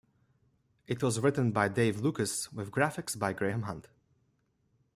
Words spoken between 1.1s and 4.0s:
written by Dave Lucas with graphics by Graham Hunt.